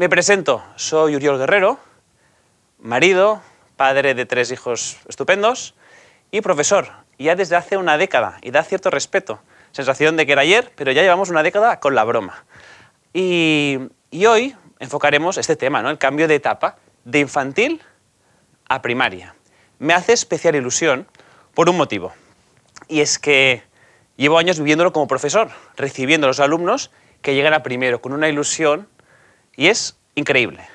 [0.00, 1.78] Me presento, soy Uriol Guerrero,
[2.78, 3.42] marido,
[3.76, 5.74] padre de tres hijos estupendos
[6.30, 6.88] y profesor,
[7.18, 9.42] ya desde hace una década, y da cierto respeto.
[9.72, 12.46] Sensación de que era ayer, pero ya llevamos una década con la broma.
[13.12, 13.90] Y,
[14.26, 15.90] hoy enfocaremos este tema, ¿no?
[15.90, 17.82] el cambio de etapa de infantil
[18.70, 19.34] a primaria.
[19.78, 21.08] Me hace especial ilusión
[21.52, 22.14] por un motivo,
[22.88, 23.64] y es que
[24.16, 26.90] llevo años viviéndolo como profesor, recibiendo a los alumnos
[27.20, 28.88] que llegan a primero con una ilusión
[29.60, 30.66] y es increíble.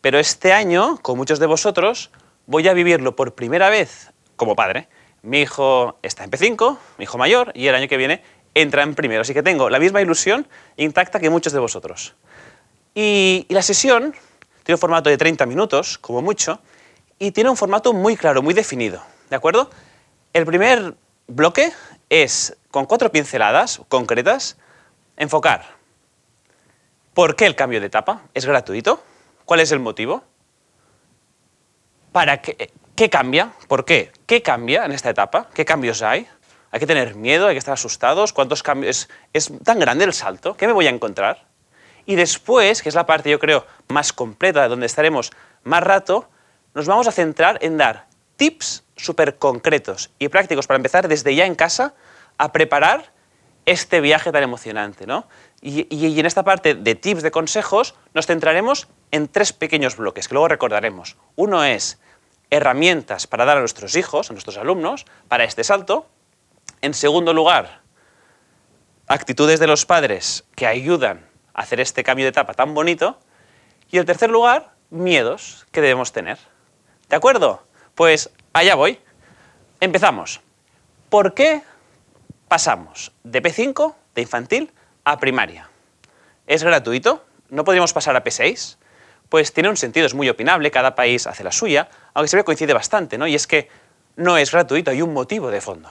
[0.00, 2.12] Pero este año, con muchos de vosotros,
[2.46, 4.86] voy a vivirlo por primera vez como padre.
[5.22, 8.22] Mi hijo está en P5, mi hijo mayor, y el año que viene
[8.54, 9.22] entra en primero.
[9.22, 10.46] Así que tengo la misma ilusión
[10.76, 12.14] intacta que muchos de vosotros.
[12.94, 14.14] Y, la sesión
[14.62, 16.60] tiene un formato de 30 minutos, como mucho,
[17.18, 19.02] y tiene un formato muy claro, muy definido.
[19.30, 19.68] ¿De acuerdo?
[20.32, 20.94] El primer
[21.26, 21.72] bloque
[22.08, 24.58] es, con cuatro pinceladas concretas,
[25.16, 25.81] enfocar.
[27.14, 28.22] ¿Por qué el cambio de etapa?
[28.32, 29.02] ¿Es gratuito?
[29.44, 30.24] ¿Cuál es el motivo?
[32.10, 33.52] ¿Para qué, qué cambia?
[33.68, 34.12] ¿Por qué?
[34.26, 35.48] ¿Qué cambia en esta etapa?
[35.52, 36.26] ¿Qué cambios hay?
[36.70, 37.48] ¿Hay que tener miedo?
[37.48, 38.32] ¿Hay que estar asustados?
[38.32, 39.08] ¿Cuántos cambios?
[39.32, 40.56] ¿Es, ¿Es tan grande el salto?
[40.56, 41.44] ¿Qué me voy a encontrar?
[42.06, 45.30] Y después, que es la parte yo creo más completa, donde estaremos
[45.64, 46.28] más rato,
[46.74, 51.44] nos vamos a centrar en dar tips súper concretos y prácticos para empezar desde ya
[51.44, 51.94] en casa
[52.38, 53.12] a preparar
[53.66, 55.06] este viaje tan emocionante.
[55.06, 55.26] ¿no?
[55.60, 60.34] Y, en esta parte de tips, de consejos, nos centraremos en tres pequeños bloques que
[60.34, 61.16] luego recordaremos.
[61.36, 62.00] Uno es
[62.50, 66.06] herramientas para dar a nuestros hijos, a nuestros alumnos, para este salto.
[66.80, 67.82] En segundo lugar,
[69.06, 73.18] actitudes de los padres que ayudan a hacer este cambio de etapa tan bonito.
[73.90, 76.38] Y en tercer lugar, miedos que debemos tener.
[77.08, 77.62] ¿De acuerdo?
[77.94, 78.98] Pues allá voy.
[79.80, 80.40] Empezamos.
[81.08, 81.62] ¿Por qué
[82.52, 84.72] pasamos de P5, de infantil,
[85.04, 85.70] a primaria?
[86.46, 87.24] ¿Es gratuito?
[87.48, 88.76] ¿No podríamos pasar a P6?
[89.30, 92.44] Pues tiene un sentido, es muy opinable, cada país hace la suya, aunque se ve
[92.44, 93.26] coincide bastante, ¿no?
[93.26, 93.70] Y es que
[94.16, 95.88] no es gratuito, hay un motivo de fondo.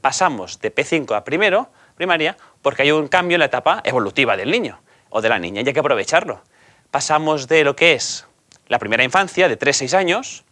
[0.00, 4.52] Pasamos de P5 a primero, primaria, porque hay un cambio en la etapa evolutiva del
[4.52, 6.44] niño o de la niña y hay que aprovecharlo.
[6.92, 8.24] Pasamos de lo que es
[8.68, 10.44] la primera infancia, de 3-6 años,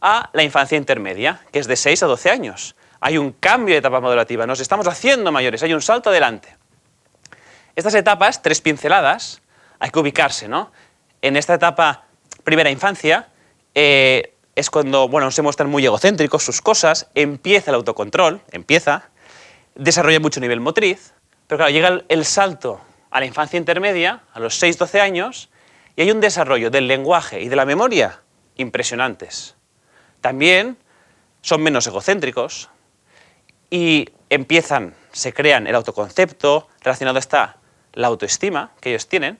[0.00, 2.76] a la infancia intermedia, que es de 6 a 12 años.
[3.00, 6.56] Hay un cambio de etapa modulativa, nos estamos haciendo mayores, hay un salto adelante.
[7.76, 9.40] Estas etapas, tres pinceladas,
[9.78, 10.72] hay que ubicarse, ¿no?
[11.22, 12.06] En esta etapa
[12.42, 13.28] primera infancia
[13.74, 19.10] eh, es cuando, bueno, se muestran muy egocéntricos sus cosas, empieza el autocontrol, empieza,
[19.76, 21.14] desarrolla mucho nivel motriz,
[21.46, 25.50] pero claro, llega el, el salto a la infancia intermedia, a los 6-12 años,
[25.94, 28.22] y hay un desarrollo del lenguaje y de la memoria
[28.56, 29.54] impresionantes.
[30.20, 30.76] También
[31.40, 32.70] son menos egocéntricos
[33.70, 37.56] y empiezan, se crean el autoconcepto, relacionado está
[37.92, 39.38] la autoestima que ellos tienen,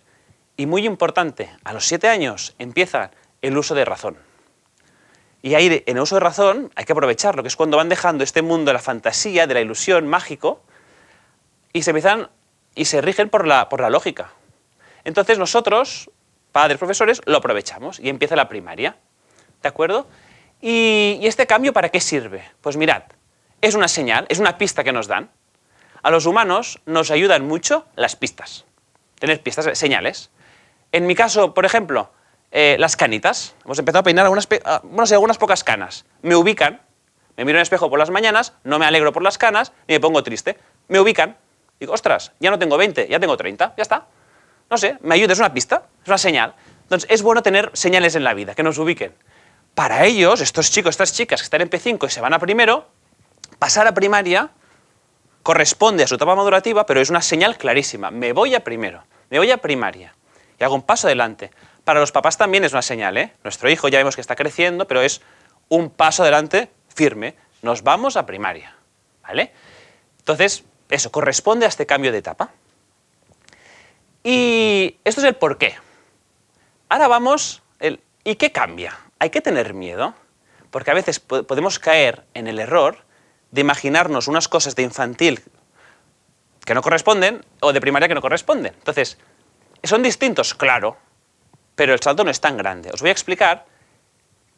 [0.57, 3.11] y muy importante, a los 7 años empieza
[3.43, 4.19] el uso de razón.
[5.41, 8.25] Y ahí, en el uso de razón, hay que aprovecharlo, que es cuando van dejando
[8.25, 10.63] este mundo de la fantasía, de la ilusión, mágico,
[11.73, 12.29] y se empiezan
[12.75, 14.33] y se rigen por la, por la lógica.
[15.05, 16.11] Entonces nosotros,
[16.53, 18.97] padres, profesores, lo aprovechamos y empieza la primaria.
[19.63, 20.07] ¿De acuerdo?
[20.61, 22.45] Y, este cambio para qué sirve?
[22.61, 23.03] Pues mirad,
[23.61, 25.31] es una señal, es una pista que nos dan.
[26.03, 28.65] A los humanos nos ayudan mucho las pistas.
[29.19, 30.31] Tener pistas, señales.
[30.93, 32.11] En mi caso, por ejemplo,
[32.51, 33.55] eh, las canitas.
[33.65, 36.07] Hemos empezado a peinar algunas, ah, bueno, algunas pocas canas.
[36.23, 36.81] Me ubican.
[37.37, 39.95] Me miro en el espejo por las mañanas, no me alegro por las canas ni
[39.95, 40.59] me pongo triste.
[40.89, 41.37] Me ubican.
[41.79, 44.07] Digo, ostras, ya no tengo 20, ya tengo 30, ya está.
[44.69, 46.55] No sé, me ayuda, es una pista, es una señal.
[46.83, 49.15] Entonces, es bueno tener señales en la vida, que nos ubiquen.
[49.75, 52.89] Para ellos, estos chicos, estas chicas que están en P5 y se van a primero,
[53.59, 54.51] pasar a primaria
[55.43, 58.11] corresponde a su etapa madurativa, pero es una señal clarísima.
[58.11, 60.15] Me voy a primero, me voy a primaria
[60.59, 61.51] y hago un paso adelante.
[61.85, 63.33] Para los papás también es una señal, ¿eh?
[63.45, 65.23] Nuestro hijo ya vemos que está creciendo, pero es
[65.69, 67.35] un paso adelante firme.
[67.63, 68.77] Nos vamos a primaria,
[69.23, 69.53] ¿vale?
[70.19, 72.51] Entonces, eso, corresponde a este cambio de etapa.
[74.23, 75.77] Y esto es el por qué.
[76.91, 78.99] Ahora vamos, el ¿y qué cambia?
[79.19, 80.15] ¿Hay que tener miedo?
[80.71, 83.08] Porque a veces podemos caer en el error
[83.51, 85.43] de imaginarnos unas cosas de infantil
[86.65, 88.75] que no corresponden o de primaria que no corresponden.
[88.75, 89.19] Entonces,
[89.83, 90.55] ¿son distintos?
[90.55, 90.99] Claro,
[91.75, 92.91] pero el salto no es tan grande.
[92.93, 93.65] Os voy a explicar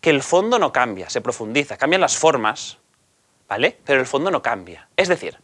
[0.01, 2.79] que el fondo no cambia, se profundiza, cambian las formas,
[3.49, 3.79] ¿vale?
[3.85, 4.89] Pero el fondo no cambia.
[4.97, 5.39] Es decir,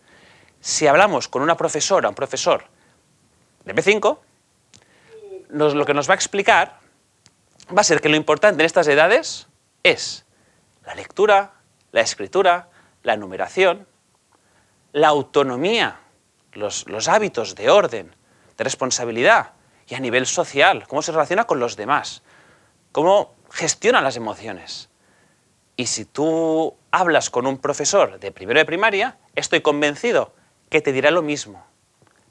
[0.61, 2.65] si hablamos con una profesora, un profesor
[3.65, 4.19] de P5,
[5.51, 6.81] lo que nos va a explicar
[7.77, 9.47] va a ser que lo importante en estas edades
[9.83, 10.25] es
[10.85, 11.53] la lectura,
[11.93, 12.71] la escritura,
[13.07, 13.87] la numeración,
[14.93, 16.01] la autonomía,
[16.53, 18.17] los, los hábitos de orden,
[18.59, 19.53] de responsabilidad
[19.87, 22.25] y a nivel social, cómo se relaciona con los demás,
[22.91, 24.91] cómo gestiona las emociones.
[25.77, 30.33] Y si tú hablas con un profesor de primero de primaria, estoy convencido
[30.69, 31.65] que te dirá lo mismo.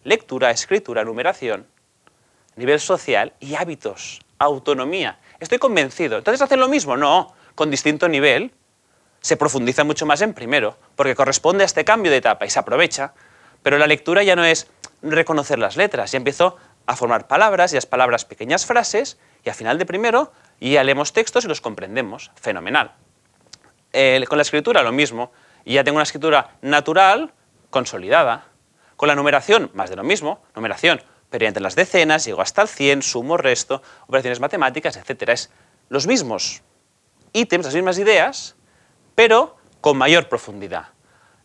[0.03, 1.67] Lectura, escritura, numeración,
[2.57, 5.19] nivel social y hábitos, autonomía.
[5.39, 6.17] Estoy convencido.
[6.17, 8.51] Entonces hacen lo mismo, no, con distinto nivel.
[9.25, 12.59] Se profundiza mucho más en primero, porque corresponde a este cambio de etapa y se
[12.59, 13.15] aprovecha.
[13.63, 14.67] Pero la lectura ya no es
[15.01, 19.55] reconocer las letras, ya empiezo a formar palabras y las palabras pequeñas frases y al
[19.55, 20.31] final de primero
[20.61, 22.29] ya leemos textos y los comprendemos.
[22.35, 22.91] Fenomenal.
[24.29, 25.31] con la escritura lo mismo.
[25.63, 27.33] Y ya tengo una escritura natural,
[27.71, 28.45] consolidada.
[28.95, 30.43] Con la numeración, más de lo mismo.
[30.55, 31.01] Numeración,
[31.31, 35.29] pero entre las decenas, llego hasta el 100, sumo, resto, operaciones matemáticas, etc.
[35.29, 35.49] Es
[35.89, 36.61] los mismos
[37.33, 38.55] ítems, las mismas ideas,
[39.15, 40.87] pero con mayor profundidad.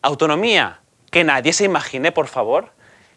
[0.02, 0.80] Autonomía,
[1.10, 2.72] que nadie se imagine, por favor,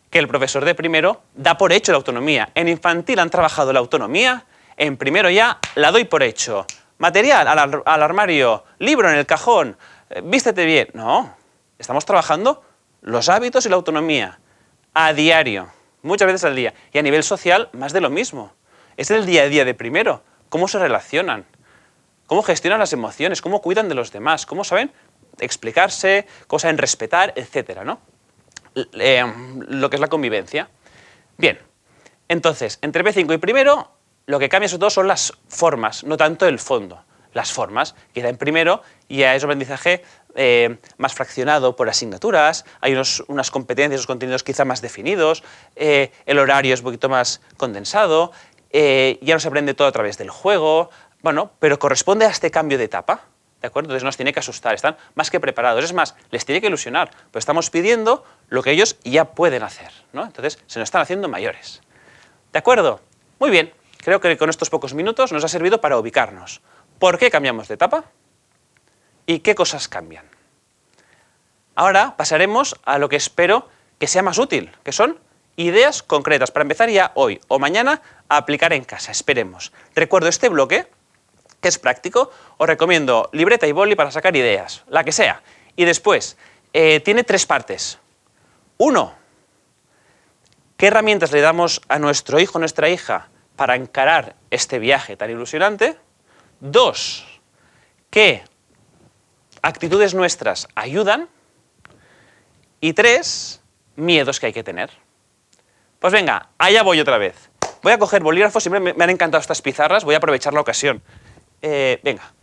[0.09, 2.49] que el profesor de primero da por hecho la autonomía.
[2.53, 4.45] En infantil han trabajado la autonomía,
[4.77, 6.67] en primero ya la doy por hecho.
[6.99, 9.75] Material al, armario, libro en el cajón,
[10.09, 10.89] eh, vístete bien.
[10.93, 11.35] No,
[11.79, 12.63] estamos trabajando
[13.01, 14.39] los hábitos y la autonomía
[14.93, 15.71] a diario,
[16.03, 16.73] muchas veces al día.
[16.91, 18.53] Y a nivel social, más de lo mismo.
[18.97, 21.45] Es el día a día de primero, cómo se relacionan,
[22.27, 24.91] cómo gestionan las emociones, cómo cuidan de los demás, cómo saben
[25.39, 27.81] explicarse, cómo saben respetar, etc.
[27.83, 27.99] ¿no?
[28.75, 29.23] Eh,
[29.67, 30.69] lo que es la convivencia.
[31.37, 31.59] Bien,
[32.27, 33.91] entonces, entre B5 y primero,
[34.25, 37.03] lo que cambia sobre todo son las formas, no tanto el fondo.
[37.33, 40.03] Las formas, queda en primero y es aprendizaje
[40.35, 45.43] eh, más fraccionado por asignaturas, hay unas competencias, unos contenidos quizá más definidos,
[45.75, 48.31] eh, el horario es un poquito más condensado,
[48.71, 50.89] ya no se aprende todo a través del juego,
[51.23, 53.21] bueno, pero corresponde a este cambio de etapa.
[53.61, 53.87] ¿De acuerdo?
[53.87, 55.85] Entonces nos tiene que asustar, están más que preparados.
[55.85, 59.89] Es más, les tiene que ilusionar, pues estamos pidiendo lo que ellos ya pueden hacer.
[60.11, 60.25] ¿no?
[60.25, 61.81] Entonces se nos están haciendo mayores.
[62.51, 62.99] ¿De acuerdo?
[63.39, 66.61] Muy bien, creo que con estos pocos minutos nos ha servido para ubicarnos.
[66.99, 68.03] ¿Por qué cambiamos de etapa?
[69.25, 70.25] ¿Y qué cosas cambian?
[71.73, 75.19] Ahora pasaremos a lo que espero que sea más útil, que son
[75.55, 79.13] ideas concretas para empezar ya hoy o mañana a aplicar en casa.
[79.13, 79.71] Esperemos.
[79.95, 80.87] Recuerdo este bloque
[81.63, 85.41] que es práctico, os recomiendo libreta y boli para sacar ideas, la que sea.
[85.77, 86.37] Y después,
[86.73, 87.99] eh, tiene tres partes.
[88.77, 89.15] Uno,
[90.75, 95.95] ¿qué herramientas le damos a nuestro hijo nuestra hija para encarar este viaje tan ilusionante?
[96.59, 97.25] Dos,
[98.09, 98.43] ¿qué
[99.61, 101.29] actitudes nuestras ayudan?
[102.81, 103.61] Y tres,
[103.95, 104.91] miedos que hay que tener.
[105.99, 107.49] Pues venga, allá voy otra vez.
[107.81, 111.01] Voy a coger bolígrafos, siempre me han encantado estas pizarras, voy a aprovechar la ocasión.
[111.65, 112.33] Eh, venga,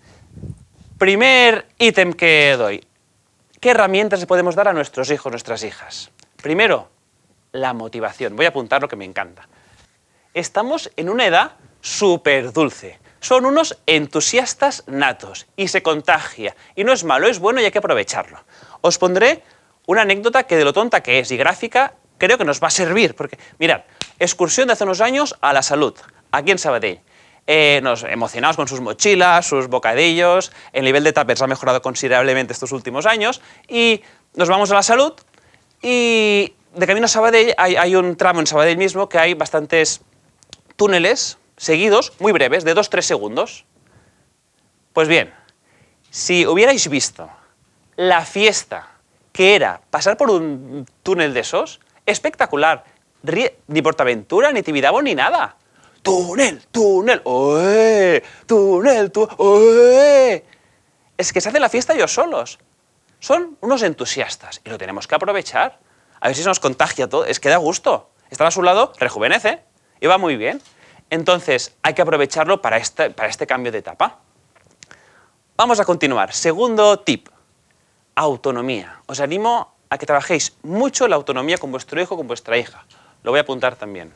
[0.97, 2.83] primer ítem que doy.
[3.61, 6.11] ¿Qué herramientas podemos dar a nuestros hijos, nuestras hijas?
[6.43, 6.89] Primero,
[7.53, 8.35] la motivación.
[8.35, 9.47] Voy a apuntar lo que me encanta.
[10.33, 11.53] Estamos en una edad
[11.83, 12.99] súper dulce.
[13.21, 16.57] Son unos entusiastas natos y se contagia.
[16.75, 18.43] Y no es malo, es bueno y hay que aprovecharlo.
[18.81, 19.43] Os pondré
[19.85, 22.71] una anécdota que de lo tonta que es y gráfica creo que nos va a
[22.71, 23.15] servir.
[23.15, 23.83] Porque, mirad,
[24.19, 25.95] excursión de hace unos años a la salud,
[26.33, 27.03] aquí en Sabadell.
[27.47, 32.53] Eh, nos emocionamos con sus mochilas, sus bocadillos, el nivel de tapers ha mejorado considerablemente
[32.53, 34.03] estos últimos años y
[34.35, 35.15] nos vamos a la salud
[35.83, 40.03] y de camino a Sabadell hay, un tramo en Sabadell mismo que hay bastantes
[40.77, 43.65] túneles seguidos, muy breves, de 2-3 segundos.
[44.93, 45.35] Pues bien,
[46.11, 47.29] si hubierais visto
[47.97, 48.89] la fiesta
[49.33, 52.85] que era pasar por un túnel de esos, espectacular,
[53.67, 55.57] ni Portaventura, ni Tibidabo, ni nada
[56.03, 58.23] túnel, túnel, ¡oe!
[58.47, 60.45] túnel, túnel.
[61.17, 62.59] Es que se hace la fiesta ellos solos.
[63.19, 65.79] Son unos entusiastas y lo tenemos que aprovechar.
[66.21, 67.25] A ver si se nos contagia todo.
[67.25, 68.11] Es que da gusto.
[68.31, 69.63] Estar a su lado rejuvenece
[70.01, 70.63] y va muy bien.
[71.11, 74.21] Entonces hay que aprovecharlo para este, para este cambio de etapa.
[75.57, 76.33] Vamos a continuar.
[76.33, 77.29] Segundo tip.
[78.15, 79.03] Autonomía.
[79.07, 82.87] Os animo a que trabajéis mucho la autonomía con vuestro hijo, con vuestra hija.
[83.23, 84.13] Lo voy a apuntar también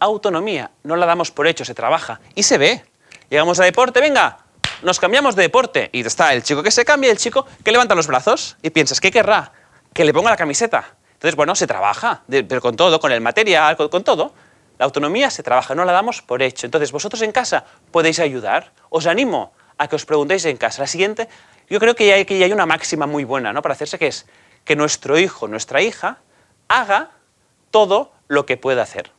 [0.00, 0.70] autonomía.
[0.82, 2.84] No la damos por hecho, se trabaja y se ve.
[3.28, 4.38] Llegamos a deporte, venga,
[4.82, 5.90] nos cambiamos de deporte.
[5.92, 8.70] Y está el chico que se cambia y el chico que levanta los brazos y
[8.70, 9.52] piensas, ¿qué querrá?
[9.92, 10.94] Que le ponga la camiseta.
[11.12, 14.32] Entonces, bueno, se trabaja, pero con todo, con el material, con, todo.
[14.78, 16.66] La autonomía se trabaja, no la damos por hecho.
[16.66, 18.72] Entonces, vosotros en casa podéis ayudar.
[18.88, 20.80] Os animo a que os preguntéis en casa.
[20.80, 21.28] La siguiente,
[21.68, 23.60] yo creo que ya hay, que ya hay una máxima muy buena ¿no?
[23.60, 24.26] para hacerse, que es
[24.64, 26.18] que nuestro hijo, nuestra hija,
[26.68, 27.10] haga
[27.70, 29.12] todo lo que pueda hacer.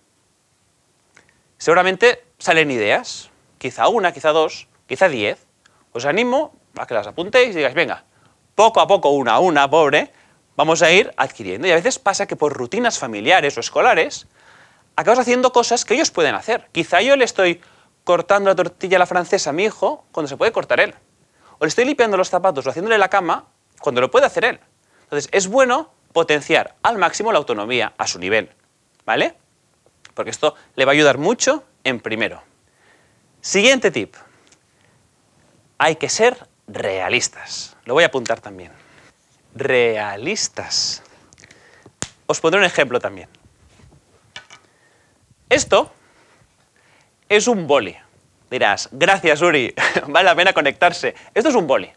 [1.62, 5.46] Seguramente salen ideas, quizá una, quizá dos, quizá diez.
[5.94, 8.04] Os animo a que las apuntéis y digáis, venga,
[8.56, 10.12] poco a poco, una a una, pobre,
[10.56, 11.68] vamos a ir adquiriendo.
[11.68, 14.26] Y a veces pasa que por rutinas familiares o escolares
[14.96, 16.68] acabas haciendo cosas que ellos pueden hacer.
[16.72, 17.62] Quizá yo le estoy
[18.06, 20.96] cortando la tortilla a la francesa a mi hijo cuando se puede cortar él.
[21.60, 23.46] O le estoy limpiando los zapatos o haciéndole la cama
[23.80, 24.60] cuando lo puede hacer él.
[25.04, 28.50] Entonces, es bueno potenciar al máximo la autonomía a su nivel.
[29.06, 29.36] ¿Vale?
[30.14, 32.42] Porque esto le va a ayudar mucho en primero.
[33.42, 34.16] Siguiente tip.
[35.78, 37.76] Hay que ser realistas.
[37.86, 38.72] Lo voy a apuntar también.
[39.56, 41.02] Realistas.
[42.28, 43.30] Os pondré un ejemplo también.
[45.50, 45.92] Esto
[47.28, 47.98] es un boli.
[48.50, 49.74] Dirás, gracias Uri,
[50.08, 51.16] vale la pena conectarse.
[51.34, 51.92] Esto es un boli.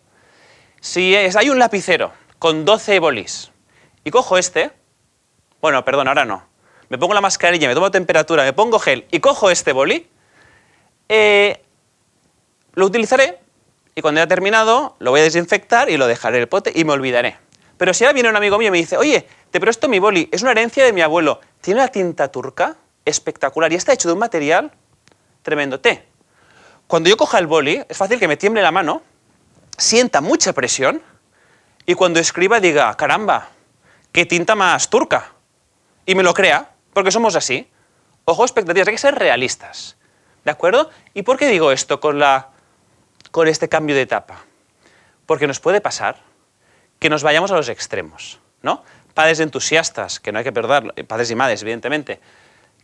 [0.81, 3.51] Si hay un lapicero con 12 bolis
[4.05, 4.71] y cojo este,
[5.61, 6.47] bueno, perdón, ahora no.
[6.89, 10.09] Me pongo la mascarilla, me tomo temperatura, me pongo gel y cojo este boli,
[11.09, 11.63] eh,
[12.75, 13.39] lo utilizaré
[13.95, 16.85] y cuando haya terminado lo voy a desinfectar y lo dejaré en el pote y
[16.85, 17.39] me olvidaré.
[17.77, 20.29] Pero si ahora viene un amigo mío y me dice, oye, te presto mi boli,
[20.33, 24.15] es una herencia de mi abuelo, tiene la tinta turca, espectacular, y está hecho de
[24.15, 24.71] un material
[25.43, 25.81] tremendo.
[25.81, 26.07] T.
[26.87, 29.03] Cuando yo coja el boli, es fácil que me tiemble la mano,
[29.77, 31.03] sienta mucha presión,
[31.87, 33.49] y cuando escriba diga, caramba,
[34.13, 35.33] qué tinta más turca.
[36.07, 37.69] Y me lo crea, porque somos así.
[38.25, 39.97] Ojo, expectativas, hay que ser realistas.
[40.45, 40.91] ¿De acuerdo?
[41.13, 42.51] ¿Y por qué digo esto con, la,
[43.31, 44.45] con este cambio de etapa?
[45.27, 46.23] Porque nos puede pasar
[46.99, 48.83] que nos vayamos a los extremos, ¿no?
[49.13, 52.21] Padres entusiastas, que no hay que perderlo, padres y madres, evidentemente,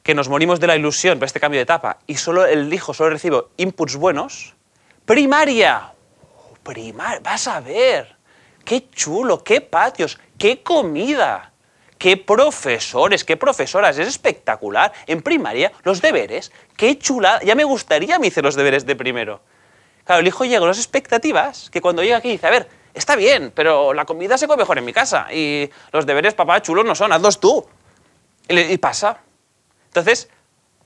[0.02, 2.94] que nos morimos de la ilusión por este cambio de etapa y solo el hijo
[2.94, 4.54] solo recibe inputs buenos.
[5.04, 5.92] Primaria.
[6.62, 8.16] Primaria, vas a ver.
[8.64, 11.49] Qué chulo, qué patios, qué comida,
[12.00, 13.98] qué profesores, qué profesoras.
[13.98, 14.90] Es espectacular.
[15.06, 17.40] En primaria, los deberes, qué chula.
[17.44, 19.42] Ya me gustaría a mí hacer los deberes de primero.
[20.04, 23.16] Claro, el hijo llega a las expectativas que cuando llega aquí dice, a ver, está
[23.16, 26.86] bien, pero la comida se come mejor en mi casa y los deberes, papá, chulos
[26.86, 27.68] no son, hazlos tú.
[28.48, 29.18] Y, pasa.
[29.88, 30.30] Entonces,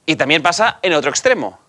[0.05, 1.61] y también pasa en otro extremo,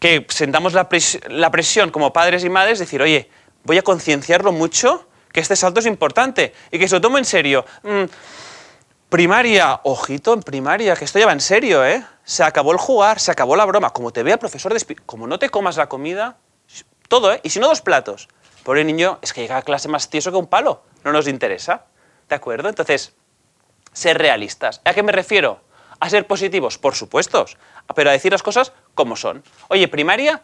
[0.00, 3.30] que sentamos la, presión como padres y madres, decir, oye,
[3.64, 7.26] voy a concienciarlo mucho, que este salto es importante y que se lo tomo en
[7.26, 7.66] serio.
[7.82, 8.04] Mm,
[9.08, 12.04] primaria, ojito en primaria, que esto ya va en serio, ¿eh?
[12.24, 13.90] Se acabó el jugar, se acabó la broma.
[13.90, 16.36] Como te vea profesor, de como no te comas la comida,
[17.08, 17.40] todo, ¿eh?
[17.42, 18.28] Y si no, dos platos.
[18.62, 20.82] Por el niño es que llega a clase más tieso que un palo.
[21.04, 21.84] No nos interesa.
[22.28, 22.68] ¿De acuerdo?
[22.68, 23.14] Entonces,
[23.92, 24.80] ser realistas.
[24.84, 25.60] ¿A qué me refiero?
[26.00, 27.46] A ser positivos, por supuesto,
[27.94, 29.42] pero a decir las cosas como son.
[29.68, 30.42] Oye, primaria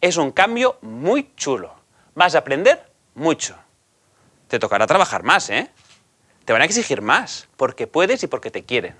[0.00, 1.74] es un cambio muy chulo.
[2.14, 3.56] Vas a aprender mucho.
[4.46, 5.70] Te tocará trabajar más, ¿eh?
[6.44, 8.94] Te van a exigir más, porque puedes y porque te quieren.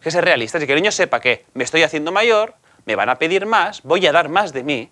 [0.00, 3.08] Que ser realistas y que el niño sepa que me estoy haciendo mayor, me van
[3.08, 4.90] a pedir más, voy a dar más de mí,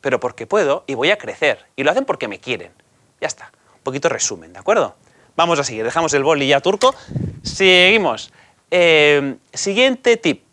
[0.00, 1.66] pero porque puedo y voy a crecer.
[1.76, 2.72] Y lo hacen porque me quieren.
[3.20, 3.52] Ya está.
[3.74, 4.96] Un poquito resumen, ¿de acuerdo?
[5.36, 5.84] Vamos a seguir.
[5.84, 6.94] Dejamos el boli ya turco.
[7.42, 8.32] Seguimos.
[8.70, 10.44] Eh, siguiente tip.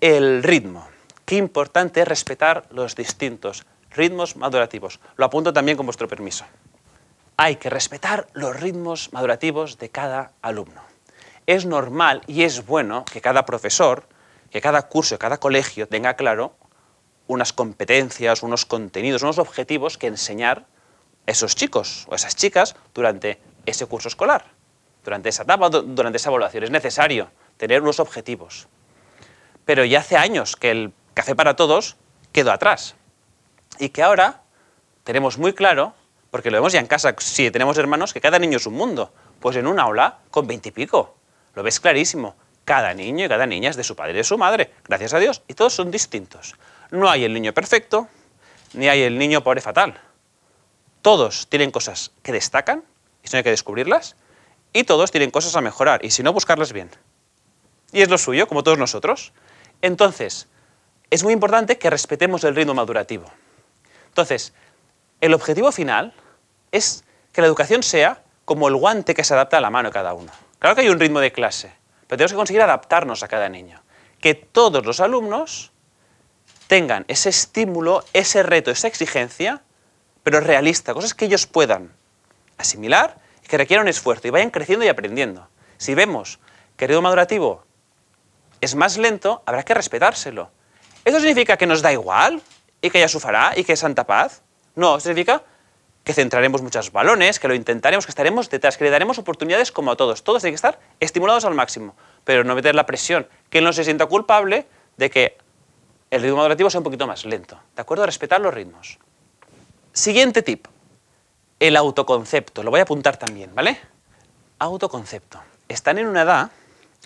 [0.00, 0.86] El ritmo.
[1.24, 5.00] Qué importante es respetar los distintos ritmos madurativos.
[5.16, 6.44] Lo apunto también con vuestro permiso.
[7.36, 10.82] Hay que respetar los ritmos madurativos de cada alumno.
[11.46, 14.06] Es normal y es bueno que cada profesor,
[14.50, 16.54] que cada curso, cada colegio tenga claro
[17.26, 20.66] unas competencias, unos contenidos, unos objetivos que enseñar
[21.26, 24.44] a esos chicos o esas chicas durante ese curso escolar,
[25.02, 26.62] durante esa etapa, durante esa evaluación.
[26.62, 28.68] Es necesario tener unos objetivos.
[29.64, 31.96] Pero ya hace años que el café para todos
[32.30, 32.94] quedó atrás
[33.80, 34.42] y que ahora
[35.02, 35.94] tenemos muy claro,
[36.34, 39.12] porque lo vemos ya en casa, si tenemos hermanos, que cada niño es un mundo.
[39.38, 41.14] Pues en un aula con veintipico,
[41.54, 42.34] lo ves clarísimo.
[42.64, 45.20] Cada niño y cada niña es de su padre y de su madre, gracias a
[45.20, 46.56] Dios, y todos son distintos.
[46.90, 48.08] No hay el niño perfecto,
[48.72, 50.00] ni hay el niño pobre fatal.
[51.02, 52.82] Todos tienen cosas que destacan,
[53.22, 54.16] y eso hay que descubrirlas,
[54.72, 56.90] y todos tienen cosas a mejorar, y si no, buscarlas bien.
[57.92, 59.32] Y es lo suyo, como todos nosotros.
[59.82, 60.48] Entonces,
[61.10, 63.30] es muy importante que respetemos el ritmo madurativo.
[64.08, 64.52] Entonces,
[65.20, 66.12] el objetivo final
[66.74, 69.92] es que la educación sea como el guante que se adapta a la mano de
[69.92, 70.32] cada uno.
[70.58, 71.72] Claro que hay un ritmo de clase,
[72.06, 73.80] pero tenemos que conseguir adaptarnos a cada niño.
[74.20, 75.70] Que todos los alumnos
[76.66, 79.62] tengan ese estímulo, ese reto, esa exigencia,
[80.24, 81.92] pero realista, cosas que ellos puedan
[82.58, 85.48] asimilar y que requieran esfuerzo y vayan creciendo y aprendiendo.
[85.76, 86.40] Si vemos
[86.76, 87.64] que el ritmo madurativo
[88.60, 90.50] es más lento, habrá que respetárselo.
[91.04, 92.42] ¿Eso significa que nos da igual
[92.80, 94.42] y que ya sufará y que es santa paz?
[94.74, 95.44] No, significa
[96.04, 99.90] que centraremos muchos balones, que lo intentaremos, que estaremos detrás, que le daremos oportunidades como
[99.90, 100.22] a todos.
[100.22, 103.72] Todos tienen que estar estimulados al máximo, pero no meter la presión, que él no
[103.72, 104.66] se sienta culpable
[104.98, 105.38] de que
[106.10, 107.58] el ritmo madurativo sea un poquito más lento.
[107.74, 108.04] ¿De acuerdo?
[108.04, 108.98] Respetar los ritmos.
[109.92, 110.66] Siguiente tip.
[111.58, 112.62] El autoconcepto.
[112.62, 113.80] Lo voy a apuntar también, ¿vale?
[114.58, 115.40] Autoconcepto.
[115.68, 116.50] Están en una edad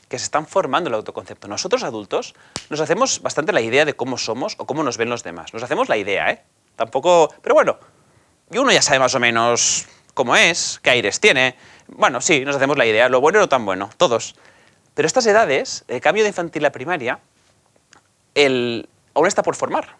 [0.08, 1.46] que se están formando el autoconcepto.
[1.48, 2.34] Nosotros adultos
[2.68, 5.54] nos hacemos bastante la idea de cómo somos o cómo nos ven los demás.
[5.54, 6.42] Nos hacemos la idea, ¿eh?
[6.76, 7.32] Tampoco...
[7.42, 7.78] Pero bueno,
[8.50, 11.56] y uno ya sabe más o menos cómo es, qué aires tiene.
[11.86, 14.34] Bueno, sí, nos hacemos la idea, lo bueno y lo tan bueno, todos.
[14.94, 17.20] Pero estas edades, el cambio de infantil a primaria,
[18.34, 19.96] el, aún está por formar.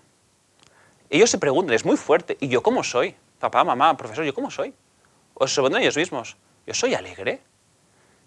[1.11, 3.15] Ellos se preguntan, es muy fuerte, ¿y yo cómo soy?
[3.39, 4.75] Papá, mamá, profesor, ¿yo cómo soy?
[5.35, 6.37] O se preguntan ellos mismos,
[6.67, 7.41] ¿yo soy alegre?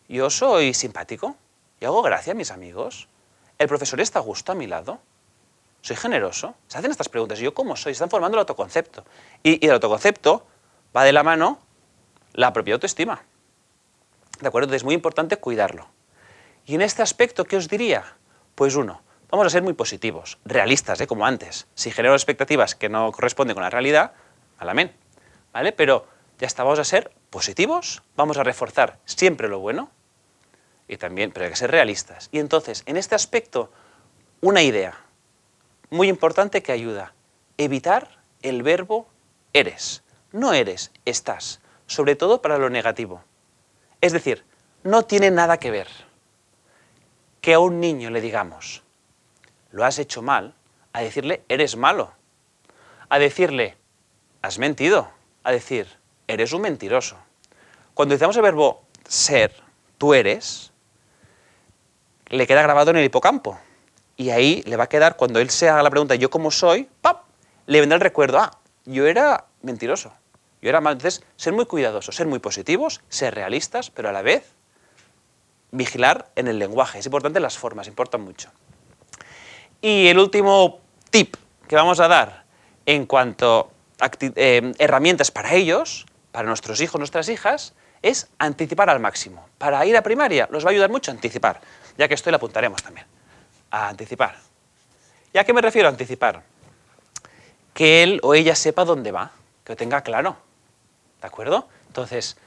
[0.07, 1.35] ¿Yo soy simpático?
[1.79, 3.07] ¿Y hago gracia a mis amigos?
[3.57, 4.99] ¿El profesor está a gusto a mi lado?
[5.81, 6.55] ¿Soy generoso?
[6.67, 7.39] Se hacen estas preguntas.
[7.39, 7.93] ¿Y yo cómo soy?
[7.93, 9.03] están formando el autoconcepto.
[9.43, 10.45] Y, y, el autoconcepto
[10.95, 11.59] va de la mano
[12.33, 13.23] la propia autoestima.
[14.39, 14.65] ¿De acuerdo?
[14.65, 15.87] Entonces es muy importante cuidarlo.
[16.65, 18.15] Y en este aspecto, ¿qué os diría?
[18.55, 21.07] Pues uno, vamos a ser muy positivos, realistas, ¿eh?
[21.07, 21.67] como antes.
[21.73, 24.13] Si genero expectativas que no corresponden con la realidad,
[24.57, 24.95] al amén.
[25.53, 25.71] ¿Vale?
[25.71, 26.05] Pero
[26.37, 29.89] ya está, vamos a ser positivos, vamos a reforzar siempre lo bueno
[30.87, 32.29] y también, pero hay que ser realistas.
[32.31, 33.71] Y entonces, en este aspecto,
[34.41, 34.97] una idea
[35.91, 37.13] muy importante que ayuda.
[37.57, 39.07] Evitar el verbo
[39.53, 40.03] eres.
[40.31, 41.61] No eres, estás.
[41.85, 43.23] Sobre todo para lo negativo.
[43.99, 44.43] Es decir,
[44.83, 45.87] no tiene nada que ver
[47.41, 48.83] que a un niño le digamos,
[49.71, 50.55] lo has hecho mal,
[50.93, 52.13] a decirle, eres malo.
[53.09, 53.77] A decirle,
[54.41, 55.09] has mentido.
[55.43, 55.87] A decir,
[56.27, 57.17] eres un mentiroso.
[57.93, 59.53] Cuando utilizamos el verbo ser,
[59.97, 60.71] tú eres,
[62.27, 63.59] le queda grabado en el hipocampo.
[64.21, 66.87] Y ahí le va a quedar, cuando él se haga la pregunta, ¿yo cómo soy?
[67.01, 67.23] ¡Pap!
[67.65, 68.51] Le vendrá el recuerdo, ah,
[68.85, 70.13] yo era mentiroso.
[70.61, 70.93] Yo era mal.
[70.93, 74.53] Entonces, ser muy cuidadosos, ser muy positivos, ser realistas, pero a la vez
[75.71, 76.99] vigilar en el lenguaje.
[76.99, 78.51] Es importante las formas, importan mucho.
[79.81, 81.35] Y el último tip
[81.67, 82.43] que vamos a dar
[82.85, 87.73] en cuanto a eh, herramientas para ellos, para nuestros hijos, nuestras hijas,
[88.03, 89.47] es anticipar al máximo.
[89.57, 91.59] Para ir a primaria los va a ayudar mucho a anticipar,
[91.97, 93.07] ya que esto lo apuntaremos también.
[93.71, 94.35] A anticipar.
[95.33, 96.43] ¿Y a qué me refiero a anticipar?
[97.73, 99.31] Que él o ella sepa dónde va,
[99.63, 100.37] que lo tenga claro.
[101.21, 101.67] ¿De acuerdo?
[101.87, 102.37] Entonces,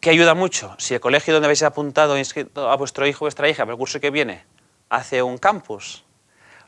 [0.00, 0.74] ¿qué ayuda mucho?
[0.78, 3.78] Si el colegio donde habéis apuntado inscrito a vuestro hijo o vuestra hija para el
[3.78, 4.44] curso que viene
[4.88, 6.04] hace un campus,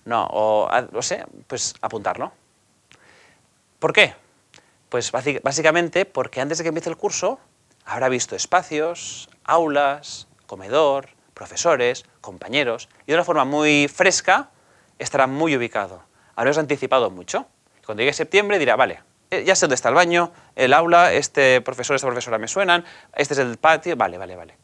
[0.05, 2.33] no, o no sé, pues apuntarlo.
[3.79, 4.15] ¿Por qué?
[4.91, 7.39] Pues básicamente porque antes de que empiece el curso
[7.87, 14.51] habrá visto espacios, aulas, comedor, profesores, compañeros, y de una forma muy fresca
[14.99, 16.03] estará muy ubicado.
[16.37, 17.47] Habréis anticipado mucho.
[17.87, 19.01] Cuando llegue septiembre dirá, vale,
[19.31, 22.85] eh, ya sé dónde está el baño, el aula, este profesor, esta profesora me suenan,
[23.17, 24.55] este es el patio, vale, vale, vale.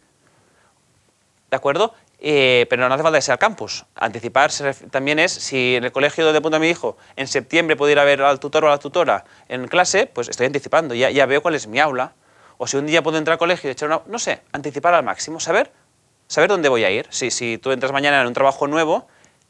[1.51, 1.95] ¿De acuerdo?
[2.19, 3.87] Eh, pero no hace falta que sea campus.
[3.95, 4.51] Anticipar
[4.91, 8.05] también es, si en el colegio donde apunta mi hijo, en septiembre puedo ir a
[8.05, 11.41] ver al tutor o a la tutora en clase, pues estoy anticipando, ya, ya veo
[11.41, 12.13] cuál es mi aula.
[12.59, 14.03] O si un día puedo entrar al colegio y echar una...
[14.07, 15.73] No sé, anticipar al máximo, saber,
[16.27, 17.07] saber dónde voy a ir.
[17.11, 19.09] Si, si tú entras mañana en un trabajo nuevo,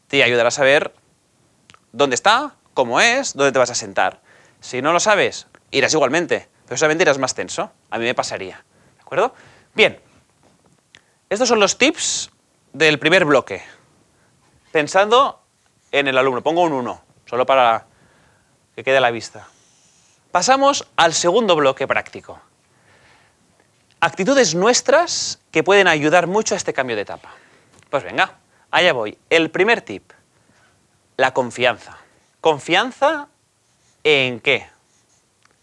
[0.09, 0.95] te ayudará a saber
[1.93, 4.21] dónde está, cómo es, dónde te vas a sentar.
[4.61, 7.71] Si no lo sabes, irás igualmente, pero solamente irás más tenso.
[7.91, 8.65] A mí me pasaría.
[8.97, 9.35] ¿De acuerdo?
[9.75, 10.01] Bien.
[11.29, 12.31] Estos son los tips
[12.73, 13.63] del primer bloque.
[14.73, 15.43] Pensando
[15.91, 16.43] en el alumno.
[16.43, 17.87] Pongo un 1, solo para
[18.75, 19.49] que quede a la vista.
[20.31, 22.41] Pasamos al segundo bloque práctico.
[24.07, 27.35] Actitudes nuestras que pueden ayudar mucho a este cambio de etapa.
[27.91, 28.35] Pues venga,
[28.71, 29.19] allá voy.
[29.31, 30.13] El primer tip,
[31.17, 31.99] la confianza.
[32.41, 33.27] Confianza
[34.05, 34.69] ¿En qué?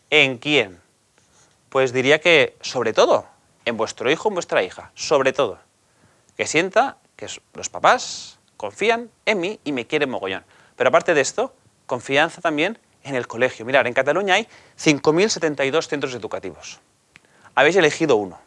[0.09, 0.81] ¿En quién?
[1.69, 3.27] Pues diría que sobre todo,
[3.63, 5.59] en vuestro hijo en vuestra hija, sobre todo.
[6.35, 10.43] Que sienta que los papás confían en mí y me quieren mogollón.
[10.75, 13.65] Pero aparte de esto, confianza también en el colegio.
[13.65, 16.81] Mirad, en Cataluña hay 5.072 centros educativos.
[17.55, 18.39] Habéis elegido uno.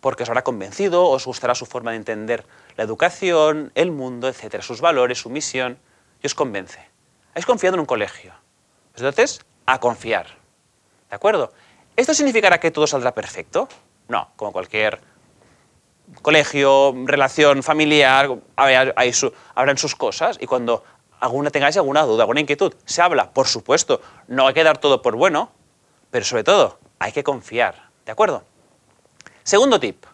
[0.00, 2.44] Porque os habrá convencido, os gustará su forma de entender
[2.76, 5.78] la educación, el mundo, etcétera, sus valores, su misión,
[6.22, 6.80] y os convence.
[7.30, 8.34] Habéis confiado en un colegio.
[8.96, 10.26] Entonces, a confiar.
[11.08, 11.52] ¿De acuerdo?
[11.96, 13.68] ¿Esto significará que todo saldrá perfecto?
[14.08, 15.00] No, como cualquier
[16.20, 20.84] colegio, relación familiar, habrán sus cosas y cuando
[21.20, 25.00] alguna tengáis alguna duda, alguna inquietud, se habla, por supuesto, no hay que dar todo
[25.00, 25.52] por bueno,
[26.10, 28.44] pero sobre todo hay que confiar, ¿de acuerdo?
[29.42, 30.06] Segundo tip,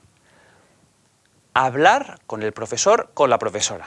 [1.53, 3.87] hablar con el profesor, con la profesora.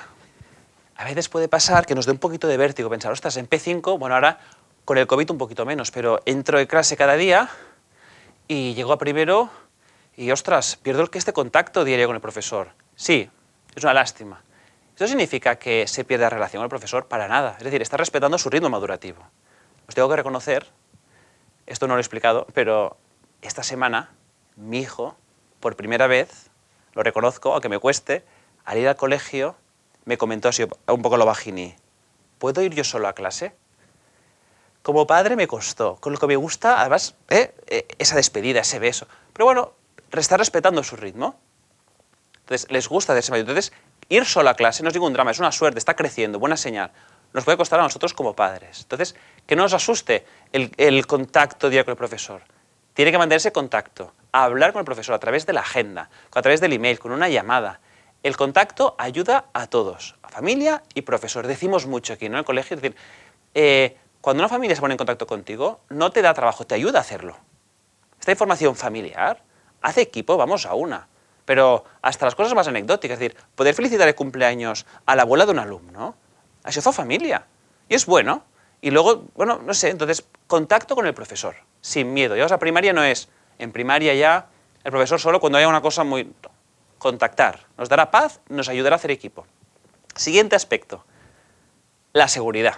[0.96, 3.98] A veces puede pasar que nos dé un poquito de vértigo pensar, ostras, en P5,
[3.98, 4.38] bueno, ahora
[4.86, 7.50] con el COVID un poquito menos, pero entro de clase cada día
[8.48, 9.50] y llego a primero
[10.16, 12.70] y, ostras, pierdo este contacto diario con el profesor.
[12.96, 13.28] Sí,
[13.74, 14.44] es una lástima.
[14.96, 17.08] ¿Eso significa que se pierde la relación con el profesor?
[17.08, 17.56] Para nada.
[17.58, 19.24] Es decir, está respetando su ritmo madurativo.
[19.88, 20.68] Os tengo que reconocer,
[21.72, 22.98] esto no lo he explicado, pero
[23.42, 24.12] esta semana
[24.56, 25.16] mi hijo,
[25.60, 26.50] por primera vez,
[26.94, 28.26] lo reconozco, aunque me cueste,
[28.66, 29.56] al ir al colegio
[30.06, 31.76] me comentó así un poco lo bajini,
[32.40, 33.56] ¿puedo ir yo solo a clase?
[34.82, 37.54] Como padre me costó, con lo que me gusta, además, ¿eh?
[37.68, 39.08] Eh, esa despedida, ese beso.
[39.32, 39.74] Pero bueno,
[40.12, 41.40] está respetando su ritmo.
[42.40, 43.42] Entonces, les gusta de ese medio.
[43.42, 43.72] Entonces,
[44.10, 46.92] ir solo a clase no es ningún drama, es una suerte, está creciendo, buena señal.
[47.34, 48.82] Nos puede costar a nosotros como padres.
[48.82, 49.16] Entonces,
[49.46, 52.42] que no nos asuste el, contacto diario con el profesor.
[52.94, 56.60] Tiene que mantenerse contacto, hablar con el profesor a través de la agenda, a través
[56.60, 57.80] del email, con una llamada.
[58.22, 61.48] El contacto ayuda a todos, a familia y profesor.
[61.48, 62.36] Decimos mucho aquí, ¿no?
[62.36, 62.98] En el colegio, es decir,
[63.54, 67.00] eh, cuando una familia se pone en contacto contigo, no te da trabajo, te ayuda
[67.00, 67.38] a hacerlo.
[68.20, 69.42] Esta información familiar
[69.82, 71.08] hace equipo, vamos a una.
[71.46, 75.46] Pero hasta las cosas más anecdóticas, es decir, poder felicitar el cumpleaños a la abuela
[75.46, 76.16] de un alumno,
[76.66, 77.46] eso fue familia.
[77.90, 78.44] Y es bueno.
[78.82, 82.36] Y luego, bueno, no sé, entonces, contacto con el profesor, sin miedo.
[82.36, 84.48] Y a primaria no es, en primaria ya,
[84.84, 86.32] el profesor solo cuando haya una cosa muy...
[86.98, 87.66] Contactar.
[87.78, 89.48] Nos dará paz, nos ayudará a hacer equipo.
[90.16, 91.04] Siguiente aspecto,
[92.14, 92.76] la seguridad.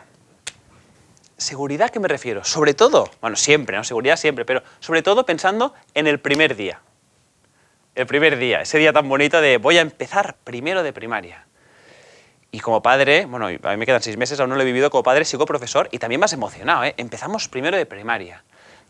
[1.35, 2.43] ¿Seguridad a qué me refiero?
[2.45, 3.83] Sobre todo, bueno, siempre, ¿no?
[3.83, 6.81] Seguridad siempre, pero sobre todo pensando en el primer día.
[7.95, 11.45] El primer día, ese día tan bonito de voy a empezar primero de primaria.
[12.53, 14.91] Y como padre, bueno, a mí me quedan seis meses, aún no lo he vivido
[14.91, 16.93] como padre, sigo profesor y también más emocionado, ¿eh?
[16.97, 18.43] Empezamos primero de primaria.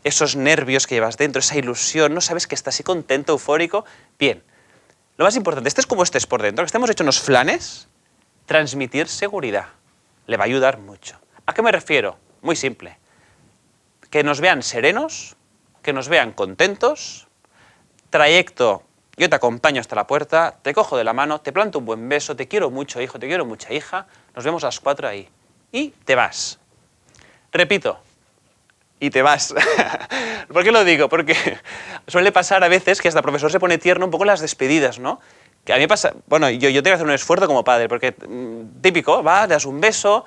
[0.04, 3.86] Esos nervios que llevas dentro, esa ilusión, no sabes que estás así contento, eufórico.
[4.18, 4.42] Bien,
[5.16, 7.88] lo más importante, estés como estés por dentro, que estemos hechos unos flanes,
[8.44, 9.68] transmitir seguridad.
[10.26, 11.18] Le va a ayudar mucho.
[11.46, 12.18] ¿A qué me refiero?
[12.42, 12.98] Muy simple.
[14.10, 15.36] Que nos vean serenos,
[15.82, 17.28] que nos vean contentos,
[18.10, 18.82] trayecto,
[19.16, 22.08] yo te acompaño hasta la puerta, te cojo de la mano, te planto un buen
[22.08, 25.28] beso, te quiero mucho hijo, te quiero mucha hija, nos vemos a las cuatro ahí.
[25.70, 26.58] Y te vas.
[27.52, 27.98] Repito,
[28.98, 29.54] y te vas.
[30.52, 31.08] ¿Por qué lo digo?
[31.08, 31.36] Porque
[32.06, 34.40] suele pasar a veces que hasta el profesor se pone tierno un poco en las
[34.40, 35.20] despedidas, ¿no?
[35.64, 38.80] Que a mí pasa, bueno, yo, tengo que hacer un esfuerzo como padre, porque mm,
[38.82, 40.24] típico, vas, le das un beso,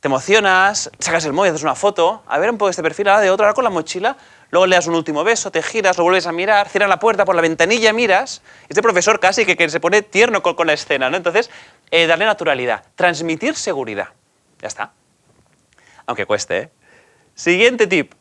[0.00, 3.20] te emocionas, sacas el móvil, haces una foto, a ver un poco este perfil, ahora
[3.20, 4.16] de otro, ahora con la mochila,
[4.50, 7.24] luego le das un último beso, te giras, lo vuelves a mirar, cierras la puerta
[7.24, 11.10] por la ventanilla, miras, este profesor casi que, se pone tierno con, con, la escena,
[11.10, 11.16] ¿no?
[11.16, 11.50] Entonces,
[11.90, 14.08] eh, darle naturalidad, transmitir seguridad,
[14.60, 14.92] ya está.
[16.06, 16.70] Aunque cueste, ¿eh?
[17.34, 18.14] Siguiente tip,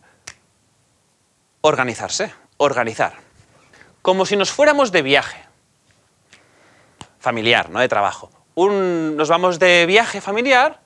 [1.61, 3.13] organizarse, organizar.
[4.01, 5.43] Como si nos fuéramos de viaje,
[7.19, 8.29] familiar, no de trabajo.
[8.55, 10.81] Un, nos vamos de viaje familiar,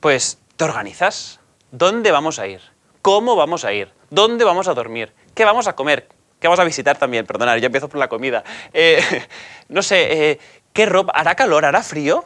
[0.00, 1.40] pues te organizas.
[1.70, 2.60] ¿Dónde vamos a ir?
[3.02, 3.92] ¿Cómo vamos a ir?
[4.10, 5.12] ¿Dónde vamos a dormir?
[5.34, 6.08] ¿Qué vamos a comer?
[6.40, 7.26] ¿Qué vamos a visitar también?
[7.26, 8.42] Perdonad, yo empiezo por la comida.
[8.72, 9.00] Eh,
[9.68, 10.40] no sé, eh,
[10.72, 11.12] ¿qué ropa?
[11.14, 11.64] ¿Hará calor?
[11.64, 12.24] ¿Hará frío?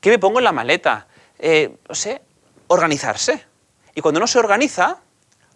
[0.00, 1.08] ¿Qué me pongo en la maleta?
[1.38, 2.22] Eh, no sé,
[2.68, 3.44] organizarse.
[3.96, 4.98] Y cuando uno se organiza,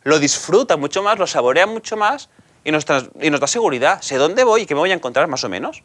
[0.02, 2.28] lo disfruta mucho más, lo saborea mucho más
[2.64, 4.02] y nos, da seguridad.
[4.02, 5.84] Sé dónde voy y qué me voy a encontrar más o menos.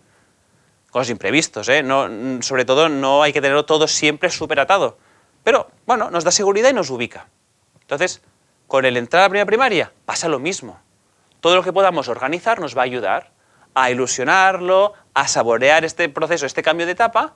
[0.90, 1.70] Cosas imprevistos.
[1.84, 4.98] No, sobre todo no hay que tenerlo todo siempre súper atado.
[5.44, 7.28] Pero, bueno, nos da seguridad y nos ubica.
[7.82, 8.22] Entonces,
[8.68, 10.80] con el entrar a la primera primaria pasa lo mismo.
[11.40, 13.32] Todo lo que podamos organizar nos va a ayudar
[13.74, 17.36] a ilusionarlo, a saborear este proceso, este cambio de etapa,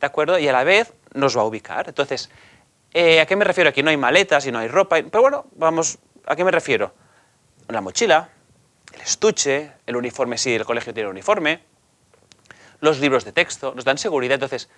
[0.00, 0.38] ¿de acuerdo?
[0.38, 1.88] Y a la vez nos va a ubicar.
[1.88, 2.30] Entonces,
[2.94, 3.68] eh, ¿a qué me refiero?
[3.68, 6.94] Aquí no hay maletas y no hay ropa, pero bueno, vamos, ¿a qué me refiero?
[7.68, 8.30] La mochila,
[8.94, 11.60] el estuche, el uniforme si el colegio tiene uniforme,
[12.80, 14.70] los libros de texto, nos dan seguridad, entonces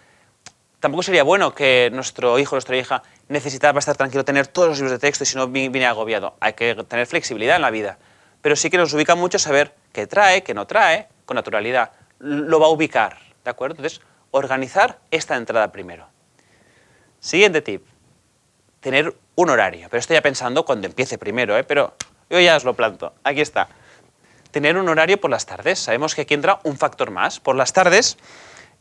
[0.81, 4.79] tampoco sería bueno que nuestro hijo nuestra hija necesitara para estar tranquilo tener todos los
[4.79, 6.37] libros de texto y si no viene agobiado.
[6.41, 7.99] Hay que tener flexibilidad en la vida.
[8.43, 11.93] Pero sí que nos ubica mucho saber qué trae, qué no trae, con naturalidad.
[12.19, 13.77] Lo va a ubicar, ¿de acuerdo?
[13.77, 14.01] Entonces,
[14.33, 16.09] organizar esta entrada primero.
[17.21, 17.87] Siguiente tip.
[18.81, 19.87] Tener un horario.
[19.89, 21.63] Pero estoy ya pensando cuando empiece primero, ¿eh?
[21.63, 21.95] Pero
[22.29, 23.15] yo ya os lo planto.
[23.23, 23.69] Aquí está.
[24.51, 25.79] Tener un horario por las tardes.
[25.79, 27.39] Sabemos que aquí entra un factor más.
[27.39, 28.17] Por las tardes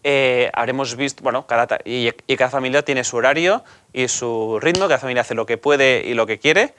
[0.03, 4.99] eh, habremos visto, bueno, cada, y, cada familia tiene su horario y su ritmo, cada
[4.99, 6.73] familia hace lo que puede y lo que quiere,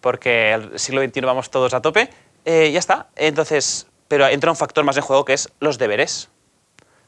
[0.00, 2.10] porque el siglo XXI vamos todos a tope,
[2.44, 3.08] eh, ya está.
[3.16, 6.28] Entonces, pero entra un factor más en juego que es los deberes.